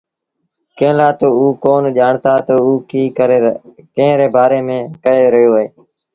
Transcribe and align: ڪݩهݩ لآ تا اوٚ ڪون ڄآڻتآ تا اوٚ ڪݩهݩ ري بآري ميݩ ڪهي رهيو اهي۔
ڪݩهݩ 0.77 0.95
لآ 0.97 1.09
تا 1.19 1.27
اوٚ 1.37 1.53
ڪون 1.63 1.83
ڄآڻتآ 1.97 2.33
تا 2.47 2.53
اوٚ 2.65 2.79
ڪݩهݩ 3.95 4.11
ري 4.19 4.27
بآري 4.35 4.59
ميݩ 4.67 4.89
ڪهي 5.03 5.25
رهيو 5.33 5.51
اهي۔ 5.57 5.67